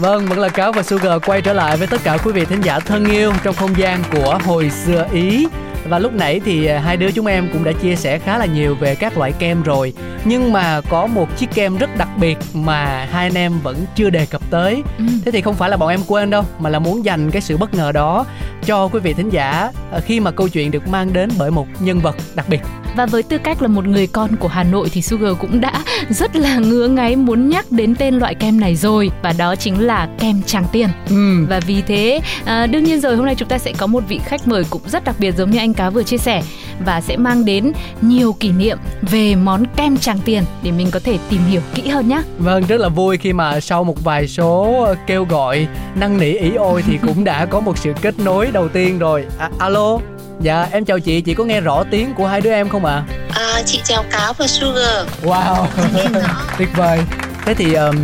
[0.05, 2.61] Vâng, vẫn là Cáo và Sugar quay trở lại với tất cả quý vị thính
[2.61, 5.47] giả thân yêu trong không gian của hồi xưa Ý.
[5.89, 8.47] Và lúc nãy thì à, hai đứa chúng em cũng đã chia sẻ khá là
[8.47, 9.93] nhiều về các loại kem rồi
[10.25, 14.11] Nhưng mà có một chiếc kem rất đặc biệt mà hai anh em vẫn chưa
[14.11, 15.05] đề cập tới Ừ.
[15.25, 17.57] Thế thì không phải là bọn em quên đâu Mà là muốn dành cái sự
[17.57, 18.27] bất ngờ đó
[18.67, 21.67] cho quý vị thính giả à, Khi mà câu chuyện được mang đến bởi một
[21.81, 22.61] nhân vật đặc biệt
[22.97, 25.85] Và với tư cách là một người con của Hà Nội thì Sugar cũng đã
[26.09, 29.87] rất là ngứa ngáy muốn nhắc đến tên loại kem này rồi và đó chính
[29.87, 30.89] là kem Tràng Tiền.
[31.09, 31.47] ừ.
[31.49, 34.21] Và vì thế à, đương nhiên rồi hôm nay chúng ta sẽ có một vị
[34.25, 36.43] khách mời cũng rất đặc biệt giống như anh Cá vừa chia sẻ
[36.87, 41.01] và sẽ mang đến nhiều kỷ niệm về món kem Tràng Tiền để mình có
[41.05, 42.23] thể tìm hiểu kỹ hơn nhé.
[42.39, 46.55] Vâng, rất là vui khi mà sau một vài số kêu gọi năn nỉ ý
[46.55, 49.25] ôi thì cũng đã có một sự kết nối đầu tiên rồi.
[49.39, 49.99] À, alo,
[50.41, 53.03] dạ em chào chị, chị có nghe rõ tiếng của hai đứa em không ạ?
[53.35, 55.67] À, chị chào Cáo và Sugar Wow,
[56.59, 57.01] tuyệt vời.
[57.45, 57.97] Thế thì um,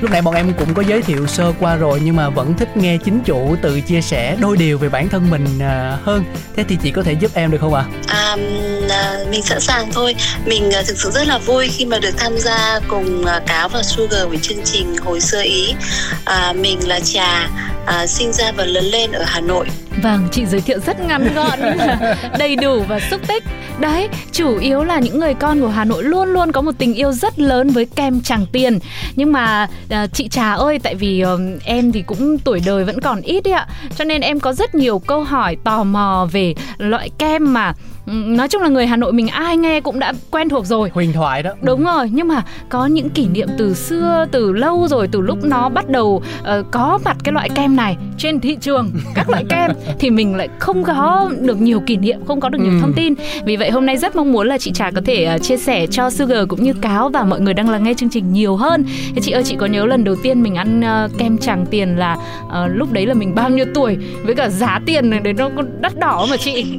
[0.00, 2.76] lúc nãy bọn em cũng có giới thiệu sơ qua rồi nhưng mà vẫn thích
[2.76, 6.24] nghe chính chủ tự chia sẻ đôi điều về bản thân mình à, hơn.
[6.56, 7.84] Thế thì chị có thể giúp em được không ạ?
[8.08, 8.36] à,
[8.88, 10.14] à, Mình sẵn sàng thôi
[10.46, 13.68] Mình à, thực sự rất là vui khi mà được tham gia cùng à, Cáo
[13.68, 15.74] và Sugar với chương trình Hồi xưa Ý
[16.24, 17.48] à, Mình là Trà
[17.86, 19.66] à, Sinh ra và lớn lên ở Hà Nội
[20.02, 23.44] Vâng, chị giới thiệu rất ngắn gọn nhưng mà đầy đủ và xúc tích.
[23.80, 26.94] Đấy, chủ yếu là những người con của Hà Nội luôn luôn có một tình
[26.94, 28.78] yêu rất lớn với kem Tràng Tiền.
[29.16, 33.00] Nhưng mà à, chị Trà ơi, tại vì ờ, em thì cũng tuổi đời vẫn
[33.00, 36.54] còn ít đấy ạ, cho nên em có rất nhiều câu hỏi tò mò về
[36.78, 37.72] loại kem mà
[38.06, 40.90] ừm, nói chung là người Hà Nội mình ai nghe cũng đã quen thuộc rồi.
[40.94, 41.50] Huyền thoại đó.
[41.62, 45.38] Đúng rồi, nhưng mà có những kỷ niệm từ xưa, từ lâu rồi, từ lúc
[45.44, 49.44] nó bắt đầu ờ, có mặt cái loại kem này trên thị trường, các loại
[49.48, 52.78] kem thì mình lại không có được nhiều kỷ niệm, không có được nhiều Ừ.
[52.80, 53.14] thông tin.
[53.44, 55.86] Vì vậy hôm nay rất mong muốn là chị Trà có thể ờ, chia sẻ
[55.90, 58.84] cho Sugar cũng như Cáo và mọi người đang lắng nghe chương trình nhiều hơn.
[59.14, 61.96] Thế chị ơi, chị có nhớ lần đầu tiên mình ăn ờ, kem Tràng Tiền
[61.96, 62.16] là
[62.50, 65.50] ờ, lúc đấy là mình bao nhiêu tuổi với cả giá tiền này đấy nó
[65.56, 66.64] có đắt đỏ mà chị.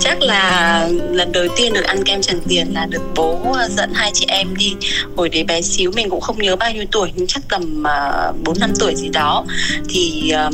[0.00, 3.90] Chắc là lần đầu tiên được ăn kem Tràng Tiền là được bố à, dẫn
[3.94, 4.74] hai chị em đi
[5.16, 7.84] Hồi đấy bé xíu mình cũng không nhớ bao nhiêu tuổi Nhưng chắc tầm
[8.44, 9.44] bốn năm tuổi gì đó
[9.88, 10.52] Thì ừm,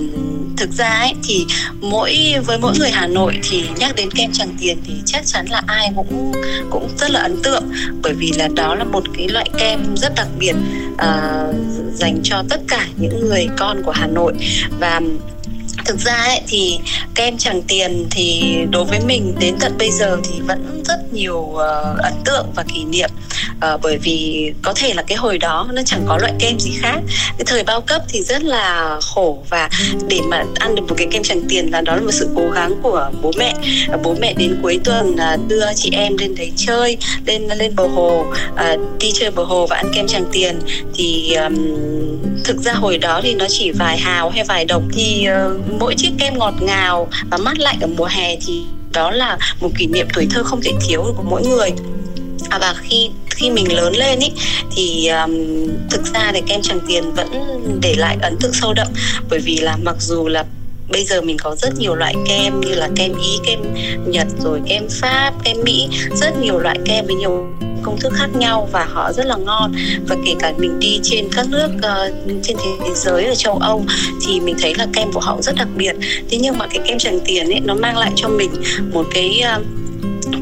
[0.61, 1.47] thực ra ấy thì
[1.81, 5.47] mỗi với mỗi người Hà Nội thì nhắc đến kem Tràng Tiền thì chắc chắn
[5.51, 6.33] là ai cũng
[6.71, 7.65] cũng rất là ấn tượng.
[8.03, 10.55] Bởi vì là đó là một cái loại kem rất đặc biệt
[10.93, 11.55] uh,
[11.95, 14.33] dành cho tất cả những người con của Hà Nội.
[14.81, 15.01] Và
[15.85, 16.79] thực ra ấy, thì
[17.15, 21.39] kem Tràng Tiền thì đối với mình đến tận bây giờ thì vẫn rất nhiều
[21.39, 23.11] uh, ấn tượng và kỷ niệm
[23.61, 26.71] à, bởi vì có thể là cái hồi đó nó chẳng có loại kem gì
[26.81, 27.01] khác.
[27.39, 29.69] Cái thời bao cấp thì rất là khổ và
[30.09, 32.51] để mà ăn được một cái kem Tràng Tiền là đó là một sự cố
[32.51, 33.55] gắng của bố mẹ.
[34.03, 36.97] Bố mẹ đến cuối tuần uh, đưa chị em lên đấy chơi
[37.27, 40.59] lên lên bờ hồ à, đi chơi bờ hồ và ăn kem Tràng Tiền.
[40.95, 41.55] Thì um,
[42.45, 45.95] thực ra hồi đó thì nó chỉ vài hào hay vài đồng thì uh, mỗi
[45.97, 49.87] chiếc kem ngọt ngào và mát lạnh ở mùa hè thì đó là một kỷ
[49.87, 51.71] niệm tuổi thơ không thể thiếu của mỗi người
[52.49, 54.31] à, và khi khi mình lớn lên ý
[54.77, 55.33] thì um,
[55.91, 57.29] thực ra thì kem Tràng Tiền vẫn
[57.83, 58.89] để lại ấn tượng sâu đậm.
[59.31, 60.45] Bởi vì là mặc dù là
[60.89, 63.59] bây giờ mình có rất nhiều loại kem như là kem ý kem
[64.07, 67.47] nhật rồi kem pháp kem mỹ rất nhiều loại kem với nhiều
[67.83, 69.73] công thức khác nhau và họ rất là ngon.
[70.09, 73.85] Và kể cả mình đi trên các nước uh, trên thế giới ở châu Âu
[74.27, 75.93] thì mình thấy là kem của họ rất đặc biệt.
[76.31, 78.51] Thế nhưng mà cái kem Tràng Tiền ấy nó mang lại cho mình
[78.93, 79.67] một cái uh,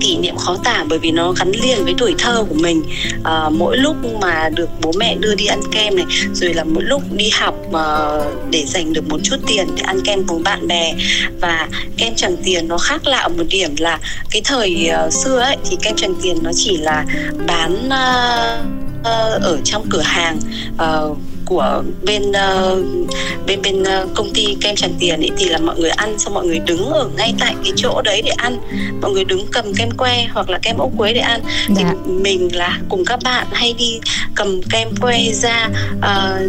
[0.00, 2.82] kỷ niệm khó tả bởi vì nó gắn liền với tuổi thơ của mình.
[3.24, 6.84] À, mỗi lúc mà được bố mẹ đưa đi ăn kem này rồi là mỗi
[6.84, 10.68] lúc đi học uh, để dành được một chút tiền để ăn kem cùng bạn
[10.68, 10.94] bè.
[11.40, 13.98] Và kem Tràng Tiền nó khác lạ một điểm là
[14.30, 17.04] cái thời uh, xưa ấy thì kem Tràng Tiền nó chỉ là
[17.46, 20.38] bán uh, uh, ở trong cửa hàng
[20.74, 22.86] uh, của bên uh,
[23.46, 26.34] bên bên uh, công ty kem Tràng Tiền ấy thì là mọi người ăn xong
[26.34, 28.58] mọi người đứng ở ngay tại cái chỗ đấy để ăn
[29.02, 31.74] mọi người đứng cầm kem que hoặc là kem ốc quế để ăn dạ.
[31.76, 34.00] thì mình là cùng các bạn hay đi
[34.34, 36.40] cầm kem que ra uh,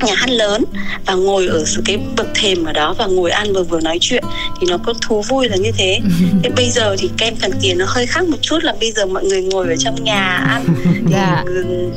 [0.00, 0.64] nhà hát lớn
[1.06, 4.24] và ngồi ở cái bậc thềm ở đó và ngồi ăn vừa vừa nói chuyện
[4.60, 6.00] thì nó có thú vui là như thế
[6.42, 9.06] thế bây giờ thì kem Tràng Tiền nó hơi khác một chút là bây giờ
[9.06, 11.44] mọi người ngồi ở trong nhà ăn thì, yeah.
[11.44, 11.44] Dạ.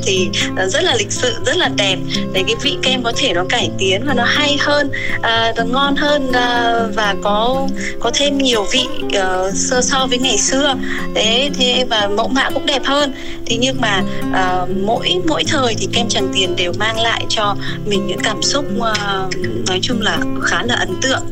[0.02, 0.28] thì
[0.68, 1.98] rất là lịch sự rất là đẹp
[2.32, 4.90] để cái vị kem có thể nó cải tiến và nó hay hơn
[5.22, 7.68] à, nó ngon hơn à, và có
[8.00, 10.74] có thêm nhiều vị uh, so so với ngày xưa
[11.14, 13.12] thế thế và mẫu mã cũng đẹp hơn
[13.46, 17.56] thì nhưng mà uh, mỗi mỗi thời thì kem Tràng Tiền đều mang lại cho
[17.88, 19.36] mình những cảm xúc uh,
[19.68, 21.22] nói chung là khá là ấn tượng.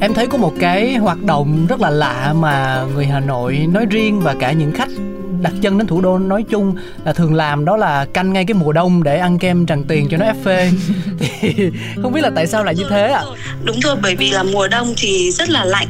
[0.00, 3.86] Em thấy có một cái hoạt động rất là lạ mà người Hà Nội nói
[3.90, 4.88] riêng và cả những khách
[5.40, 8.54] đặt chân đến thủ đô nói chung là thường làm đó là canh ngay cái
[8.54, 10.70] mùa đông để ăn kem tràng tiền cho nó ép phê.
[11.40, 11.70] Thì
[12.02, 13.22] không biết là tại sao lại như thế ạ?
[13.24, 13.54] à?
[13.64, 15.88] đúng rồi bởi vì là mùa đông thì rất là lạnh.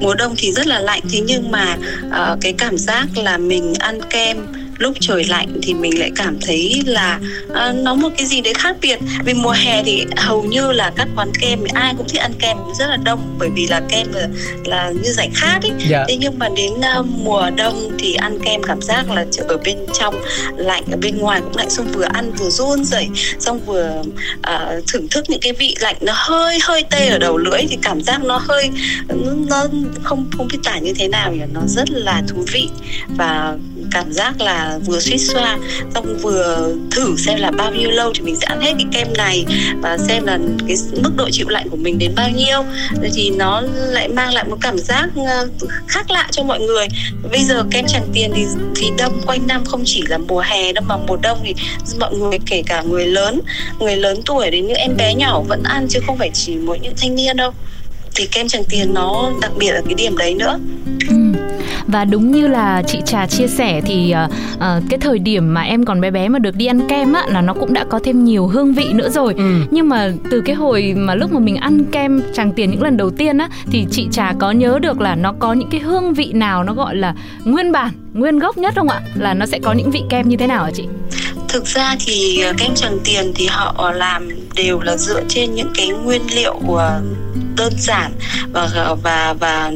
[0.00, 3.74] Mùa đông thì rất là lạnh thế nhưng mà uh, cái cảm giác là mình
[3.78, 4.36] ăn kem
[4.80, 8.54] lúc trời lạnh thì mình lại cảm thấy là uh, nó một cái gì đấy
[8.54, 8.98] khác biệt.
[9.24, 12.56] Vì mùa hè thì hầu như là các quán kem ai cũng thích ăn kem
[12.78, 14.28] rất là đông bởi vì là kem là,
[14.64, 15.72] là như giải khát ấy.
[15.90, 16.06] Yeah.
[16.08, 19.76] thế nhưng mà đến uh, mùa đông thì ăn kem cảm giác là ở bên
[20.00, 20.14] trong
[20.56, 21.70] lạnh ở bên ngoài cũng lạnh.
[21.70, 24.02] Xong vừa ăn vừa run rẩy xong vừa
[24.38, 27.78] uh, thưởng thức những cái vị lạnh nó hơi hơi tê ở đầu lưỡi thì
[27.82, 28.70] cảm giác nó hơi
[29.48, 29.66] nó
[30.02, 31.40] không không biết tả như thế nào nhỉ?
[31.52, 32.68] Nó rất là thú vị
[33.16, 33.56] và
[33.90, 35.58] cảm giác là vừa suýt xoa,
[35.94, 39.12] xong vừa thử xem là bao nhiêu lâu thì mình sẽ ăn hết cái kem
[39.16, 39.44] này
[39.82, 42.64] và xem là cái mức độ chịu lạnh của mình đến bao nhiêu.
[43.14, 45.48] Thì nó lại mang lại một cảm giác ờ,
[45.88, 46.86] khác lạ cho mọi người.
[47.30, 48.44] Bây giờ kem Tràng Tiền thì
[48.76, 51.54] thì đông, quanh năm không chỉ là mùa hè đâu mà mùa đông thì
[52.00, 53.40] mọi người, kể cả người lớn
[53.80, 56.78] người lớn tuổi đến những em bé nhỏ vẫn ăn chứ không phải chỉ mỗi
[56.78, 57.52] những thanh niên đâu.
[58.14, 60.58] Thì kem Tràng Tiền nó đặc biệt ở cái điểm đấy nữa.
[61.08, 61.29] Ừ
[61.86, 65.62] và đúng như là chị trà chia sẻ thì uh, uh, cái thời điểm mà
[65.62, 68.00] em còn bé bé mà được đi ăn kem á là nó cũng đã có
[68.04, 69.34] thêm nhiều hương vị nữa rồi.
[69.36, 69.60] Ừ.
[69.70, 72.96] nhưng mà từ cái hồi mà lúc mà mình ăn kem tràng tiền những lần
[72.96, 76.14] đầu tiên á thì chị trà có nhớ được là nó có những cái hương
[76.14, 77.14] vị nào nó gọi là
[77.44, 79.00] nguyên bản nguyên gốc nhất không ạ?
[79.14, 80.84] Là nó sẽ có những vị kem như thế nào hả chị?
[81.48, 84.28] Thực ra thì kem tràng tiền thì họ làm
[84.64, 87.00] đều là dựa trên những cái nguyên liệu ờ,
[87.56, 88.12] đơn giản
[88.52, 89.72] và ờ, và và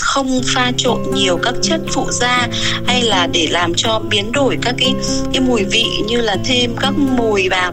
[0.00, 2.48] không pha trộn nhiều các chất phụ gia
[2.86, 4.94] hay là để làm cho biến đổi các cái
[5.32, 7.72] cái mùi vị như là thêm các mùi vào.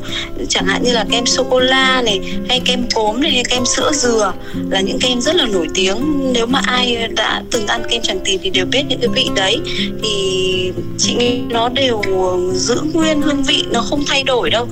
[0.49, 3.65] Chẳng hạn như là kem sô cô la này, hay kem cốm này hay kem
[3.65, 4.33] sữa dừa
[4.69, 6.31] là những kem rất là nổi tiếng.
[6.33, 9.29] Nếu mà ai đã từng ăn kem tràng tiền thì đều biết những cái vị
[9.35, 9.59] đấy.
[10.03, 14.67] Thì chị nghĩ nó đều ờ, giữ nguyên hương vị, nó không thay đổi đâu.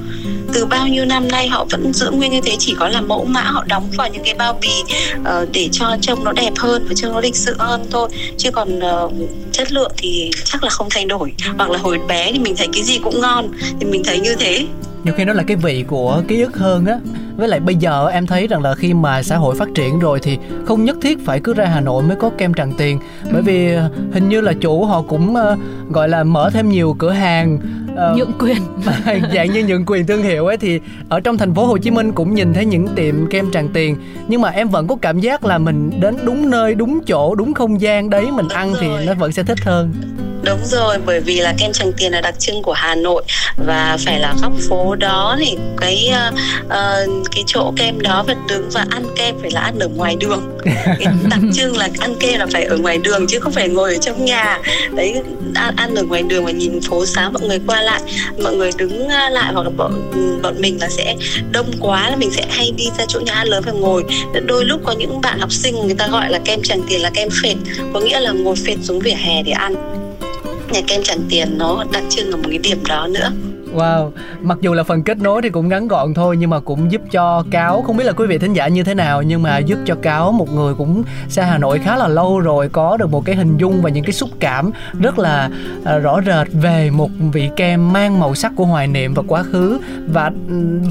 [0.53, 3.25] Từ bao nhiêu năm nay họ vẫn giữ nguyên như thế chỉ có là mẫu
[3.25, 4.83] mã họ đóng vào những cái bao bì
[5.19, 8.09] uh, để cho trông nó đẹp hơn và trông nó lịch sự hơn thôi.
[8.37, 9.13] Chứ còn uh,
[9.51, 11.33] chất lượng thì chắc là không thay đổi.
[11.57, 14.35] Hoặc là hồi bé thì mình thấy cái gì cũng ngon thì mình thấy như
[14.39, 14.65] thế.
[15.03, 16.99] Nhiều khi nó là cái vị của ký ức hơn á.
[17.37, 20.19] Với lại bây giờ em thấy rằng là khi mà xã hội phát triển rồi
[20.23, 22.99] thì không nhất thiết phải cứ ra hà nội mới có kem tràng tiền.
[23.31, 25.35] Bởi vì ờ, hình như là chủ họ cũng
[25.89, 27.59] gọi là mở thêm nhiều cửa hàng
[27.95, 28.57] Ờ, nhượng quyền.
[29.33, 30.79] Dạng như nhượng quyền thương hiệu ấy thì
[31.09, 33.97] ở trong thành phố Hồ Chí Minh cũng nhìn thấy những tiệm kem Tràng Tiền.
[34.27, 37.53] Nhưng mà em vẫn có cảm giác là mình đến đúng nơi đúng chỗ đúng
[37.53, 39.93] không gian đấy mình ăn thì nó vẫn sẽ thích hơn
[40.45, 43.23] Đúng rồi, bởi vì là kem Tràng Tiền là đặc trưng của Hà Nội
[43.65, 46.13] và phải là góc phố đó thì cái
[46.65, 50.15] uh, cái chỗ kem đó và đứng và ăn kem phải là ăn ở ngoài
[50.19, 50.57] đường.
[50.85, 53.93] Cái đặc trưng là ăn kem là phải ở ngoài đường chứ không phải ngồi
[53.93, 54.59] ở trong nhà.
[54.95, 55.21] Đấy
[55.55, 58.01] ăn, ăn ở ngoài đường và nhìn phố sáng mọi người qua lại,
[58.43, 61.15] mọi người đứng uh, lại hoặc là bọn bọn mình là sẽ
[61.51, 64.03] đông quá là mình sẽ hay đi ra chỗ nhà ăn lớn và ngồi.
[64.45, 67.09] Đôi lúc có những bạn học sinh người ta gọi là kem Tràng Tiền là
[67.13, 67.55] kem phệt,
[67.93, 70.02] có nghĩa là ngồi phệt xuống vỉa hè để ăn
[70.73, 73.31] nhà kem Tràng Tiền nó đặc trưng ở một cái điểm đó nữa.
[73.73, 76.91] Wow, mặc dù là phần kết nối thì cũng ngắn gọn thôi nhưng mà cũng
[76.91, 79.57] giúp cho Cáo không biết là quý vị thính giả như thế nào nhưng mà
[79.57, 83.11] giúp cho Cáo một người cũng xa Hà Nội khá là lâu rồi có được
[83.11, 85.49] một cái hình dung và những cái xúc cảm rất là
[85.85, 89.43] à, rõ rệt về một vị kem mang màu sắc của hoài niệm và quá
[89.43, 89.79] khứ.
[90.07, 90.31] Và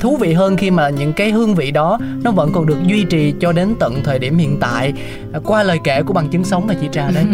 [0.00, 3.04] thú vị hơn khi mà những cái hương vị đó nó vẫn còn được duy
[3.04, 4.92] trì cho đến tận thời điểm hiện tại.
[5.32, 7.24] À, qua lời kể của bằng chứng sống là chị Trà đấy.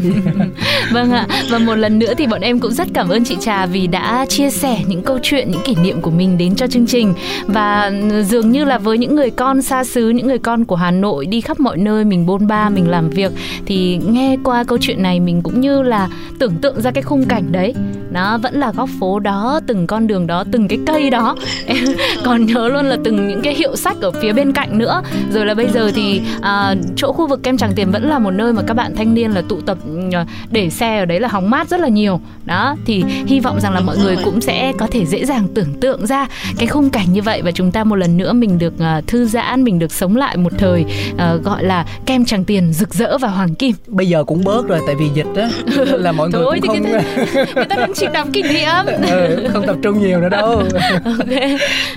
[0.92, 3.66] Vâng ạ, và một lần nữa thì bọn em cũng rất cảm ơn chị Trà
[3.66, 6.86] vì đã chia sẻ những câu chuyện, những kỷ niệm của mình đến cho chương
[6.86, 7.14] trình.
[7.46, 10.76] Và ừ, dường như là với những người con xa xứ, những người con của
[10.76, 13.32] Hà Nội đi khắp mọi nơi mình bôn ba, mình làm việc
[13.66, 17.24] Thì nghe qua câu chuyện này mình cũng như là tưởng tượng ra cái khung
[17.24, 17.74] cảnh đấy.
[18.10, 21.36] Nó vẫn là góc phố đó, từng con đường đó, từng cái cây đó.
[21.66, 21.84] Em
[22.24, 25.02] còn nhớ luôn là từng những cái hiệu sách ở phía bên cạnh nữa.
[25.32, 28.30] Rồi là bây giờ thì à, chỗ khu vực kem Tràng Tiền vẫn là một
[28.30, 30.18] nơi mà các bạn thanh niên là tụ tập ừ,
[30.50, 32.20] để xe ở đấy là hóng mát rất là nhiều.
[32.44, 35.74] Đó thì hy vọng rằng là mọi người cũng sẽ có thể dễ dàng tưởng
[35.80, 36.26] tượng ra
[36.58, 39.26] cái khung cảnh như vậy và chúng ta một lần nữa mình được uh, thư
[39.26, 43.18] giãn mình được sống lại một thời uh, gọi là kem Tràng Tiền rực rỡ
[43.18, 43.74] và hoàng kim.
[43.86, 46.80] Bây giờ cũng bớt rồi tại vì dịch á là mọi người thôi cũng thì
[46.80, 47.02] không người
[47.44, 48.68] ta, người ta đang chịu đóng kỷ niệm.
[49.08, 50.62] Ừ, không tập trung nhiều nữa đâu.
[51.04, 51.40] Ok.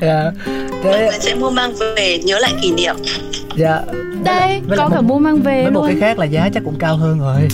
[0.02, 0.32] Dạ.
[0.84, 2.96] Mọi thế người sẽ mua mang về nhớ lại kỷ niệm
[3.56, 3.82] dạ.
[4.24, 5.88] Đây Với một- cả mua mang về với một luôn.
[5.88, 7.48] cái khác là giá chắc cũng cao hơn rồi.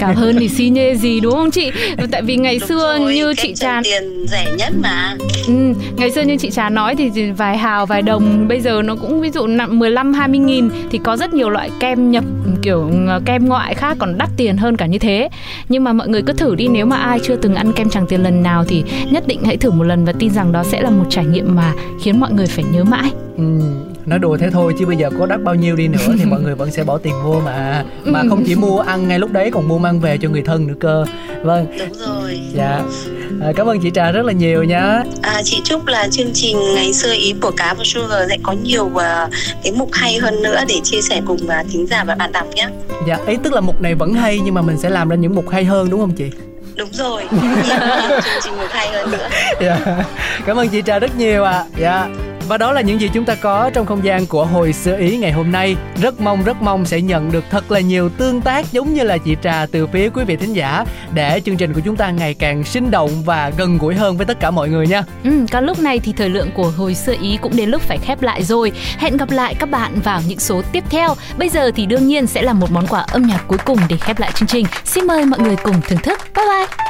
[0.00, 1.70] Cao hơn thì xi nhê gì đúng không chị?
[2.10, 5.16] Tại vì ngày Đúng xưa rồi, như chị Trà tiền rẻ nhất mà.
[5.46, 5.52] Ừ,
[5.96, 9.20] ngày xưa như chị Trà nói thì vài hào vài đồng bây giờ nó cũng
[9.20, 12.24] ví dụ nặng 15 20 nghìn thì có rất nhiều loại kem nhập
[12.62, 15.28] kiểu ờ, kem ngoại khác còn đắt tiền hơn cả như thế.
[15.68, 18.06] Nhưng mà mọi người cứ thử đi nếu mà ai chưa từng ăn kem Tràng
[18.06, 20.82] Tiền lần nào thì nhất định hãy thử một lần và tin rằng đó sẽ
[20.82, 21.72] là một trải nghiệm mà
[22.02, 23.10] khiến mọi người phải nhớ mãi.
[23.36, 23.42] ừ,
[24.10, 26.40] nói đùa thế thôi chứ bây giờ có đắt bao nhiêu đi nữa thì mọi
[26.40, 28.26] người vẫn sẽ bỏ tiền mua mà mà Ừ.
[28.30, 30.74] không chỉ mua ăn ngay lúc đấy còn mua mang về cho người thân nữa
[30.80, 31.04] cơ
[31.42, 32.82] vâng đúng rồi dạ
[33.42, 36.56] à, cảm ơn chị trà rất là nhiều nhá à, chị chúc là chương trình
[36.74, 39.00] ngày xưa ý của cá và sugar sẽ có nhiều uh,
[39.62, 42.46] cái mục hay hơn nữa để chia sẻ cùng uh, thính giả và bạn đọc
[42.54, 42.68] nhé
[43.06, 45.34] dạ ý tức là mục này vẫn hay nhưng mà mình sẽ làm ra những
[45.34, 46.30] mục hay hơn đúng không chị
[46.76, 49.28] đúng rồi chương trình mục hay hơn nữa
[49.60, 50.04] Dạ.
[50.46, 51.52] Cảm ơn chị Trà rất nhiều ạ.
[51.52, 51.64] À.
[51.80, 52.08] Dạ.
[52.50, 55.16] Và đó là những gì chúng ta có trong không gian của hồi xưa ý
[55.16, 55.76] ngày hôm nay.
[56.02, 59.18] Rất mong rất mong sẽ nhận được thật là nhiều tương tác giống như là
[59.18, 60.84] chị Trà từ phía quý vị thính giả
[61.14, 64.26] để chương trình của chúng ta ngày càng sinh động và gần gũi hơn với
[64.26, 65.04] tất cả mọi người nha.
[65.24, 67.98] Ừ, còn lúc này thì thời lượng của hồi xưa ý cũng đến lúc phải
[67.98, 68.72] khép lại rồi.
[68.98, 71.14] Hẹn gặp lại các bạn vào những số tiếp theo.
[71.38, 73.96] Bây giờ thì đương nhiên sẽ là một món quà âm nhạc cuối cùng để
[73.96, 74.66] khép lại chương trình.
[74.84, 76.18] Xin mời mọi người cùng thưởng thức.
[76.36, 76.89] Bye bye.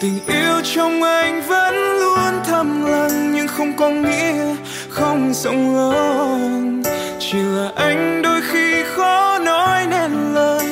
[0.00, 4.54] tình yêu trong anh vẫn luôn thầm lặng, nhưng không có nghĩa
[4.88, 6.82] không rộng lớn.
[7.18, 10.66] Chỉ là anh đôi khi khó nói nên lời,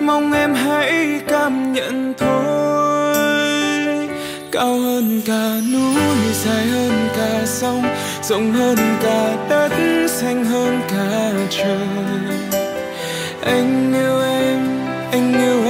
[0.00, 4.08] mong em hãy cảm nhận thôi.
[4.52, 6.02] Cao hơn cả núi,
[6.44, 7.82] dài hơn cả sông,
[8.22, 9.72] rộng hơn cả đất,
[10.08, 11.78] xanh hơn cả trời.
[13.42, 14.58] Anh yêu em,
[15.12, 15.69] anh yêu em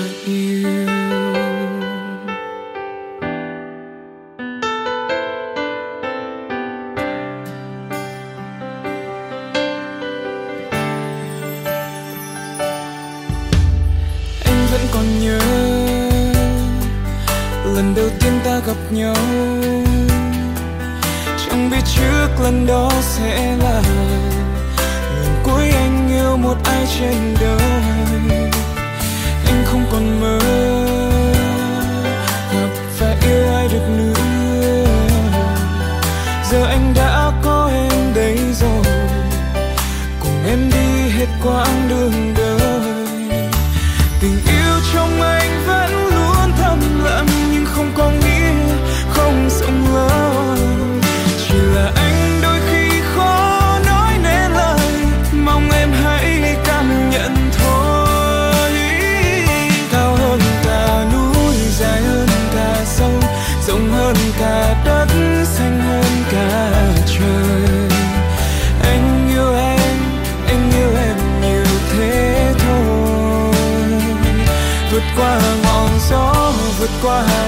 [44.21, 44.50] nothing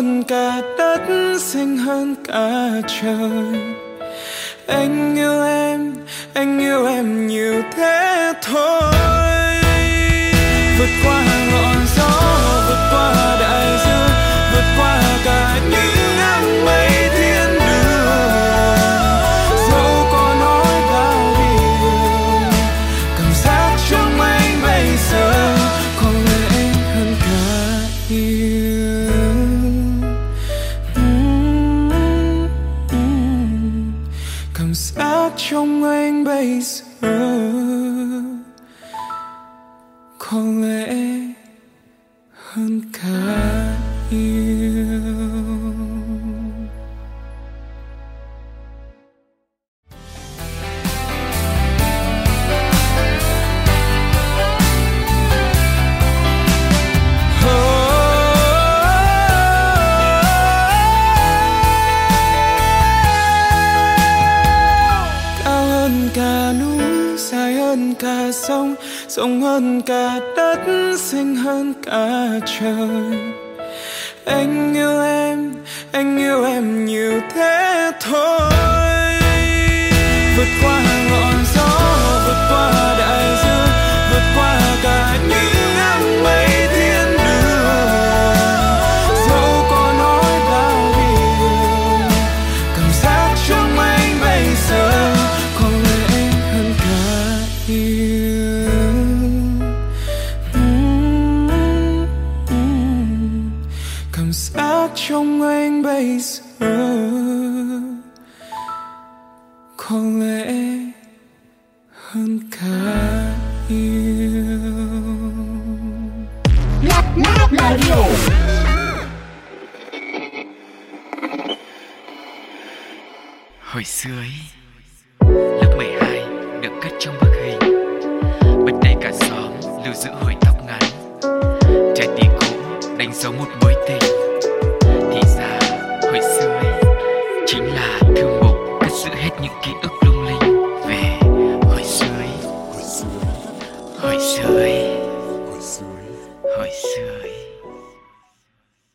[0.00, 1.00] hơn cả đất
[1.38, 3.60] xinh hơn cả trời.
[4.66, 5.94] Anh yêu em
[6.34, 6.86] anh yêu
[77.40, 78.59] गए थोड़ा